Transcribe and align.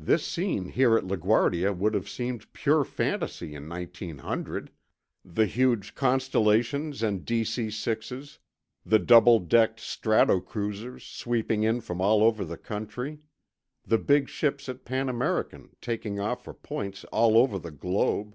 This 0.00 0.26
scene 0.26 0.70
here 0.70 0.96
at 0.96 1.06
La 1.06 1.14
Guardia 1.14 1.72
would 1.72 1.94
have 1.94 2.08
seemed 2.08 2.52
pure 2.52 2.82
fantasy 2.82 3.54
in 3.54 3.68
1900—thc 3.68 5.46
huge 5.46 5.94
Constellations 5.94 7.04
and 7.04 7.24
DC 7.24 7.68
6's; 7.68 8.40
the 8.84 8.98
double 8.98 9.38
decked 9.38 9.78
Stratocruisers, 9.78 11.02
sweeping 11.06 11.62
in 11.62 11.80
from 11.80 12.00
all 12.00 12.24
over 12.24 12.44
the 12.44 12.58
country; 12.58 13.20
the 13.84 13.98
big 13.98 14.28
ships 14.28 14.68
at 14.68 14.84
Pan 14.84 15.08
American, 15.08 15.68
taking 15.80 16.18
off 16.18 16.42
for 16.42 16.52
points 16.54 17.04
all 17.12 17.38
over 17.38 17.56
the 17.56 17.70
globe. 17.70 18.34